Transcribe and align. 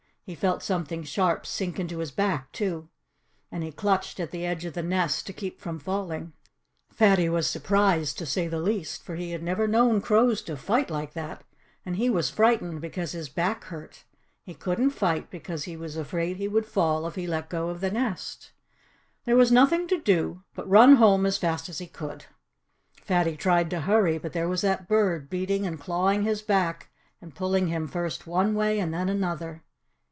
He 0.23 0.35
felt 0.35 0.63
something 0.63 1.03
sharp 1.03 1.45
sink 1.45 1.77
into 1.77 1.97
his 1.97 2.11
back, 2.11 2.53
too. 2.53 2.87
And 3.51 3.65
he 3.65 3.71
clutched 3.73 4.17
at 4.17 4.31
the 4.31 4.45
edge 4.45 4.63
of 4.63 4.75
the 4.75 4.83
nest 4.83 5.27
to 5.27 5.33
keep 5.33 5.59
from 5.59 5.77
falling. 5.77 6.31
Fatty 6.89 7.27
was 7.27 7.49
surprised, 7.49 8.17
to 8.19 8.25
say 8.25 8.47
the 8.47 8.61
least, 8.61 9.03
for 9.03 9.15
he 9.15 9.31
had 9.31 9.43
never 9.43 9.67
known 9.67 9.99
crows 9.99 10.41
to 10.43 10.55
fight 10.55 10.89
like 10.89 11.11
that. 11.15 11.43
And 11.85 11.97
he 11.97 12.09
was 12.09 12.29
frightened, 12.29 12.79
because 12.79 13.11
his 13.11 13.27
back 13.27 13.65
hurt. 13.65 14.05
He 14.43 14.53
couldn't 14.53 14.91
fight, 14.91 15.29
because 15.29 15.65
he 15.65 15.75
was 15.75 15.97
afraid 15.97 16.37
he 16.37 16.47
would 16.47 16.67
fall 16.67 17.05
if 17.05 17.15
he 17.15 17.27
let 17.27 17.49
go 17.49 17.67
of 17.67 17.81
the 17.81 17.91
nest. 17.91 18.53
There 19.25 19.35
was 19.35 19.51
nothing 19.51 19.85
to 19.89 19.99
do 19.99 20.43
but 20.53 20.69
run 20.69 20.95
home 20.95 21.25
as 21.25 21.37
fast 21.39 21.67
as 21.67 21.79
he 21.79 21.87
could. 21.87 22.25
Fatty 22.93 23.35
tried 23.35 23.69
to 23.71 23.81
hurry; 23.81 24.17
but 24.17 24.31
there 24.31 24.47
was 24.47 24.61
that 24.61 24.87
bird, 24.87 25.29
beating 25.29 25.65
and 25.65 25.77
clawing 25.77 26.21
his 26.23 26.41
back, 26.41 26.89
and 27.19 27.35
pulling 27.35 27.67
him 27.67 27.85
first 27.89 28.25
one 28.27 28.53
way 28.55 28.79
and 28.79 28.93
then 28.93 29.09
another. 29.09 29.65